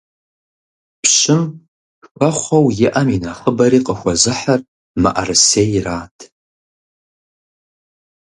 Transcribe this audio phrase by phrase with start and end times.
[1.01, 1.43] Пщым
[2.17, 4.61] хэхъуэу иӀэм и нэхъыбэри къыхуэзыхьыр
[5.01, 6.17] мыӀэрысейрат.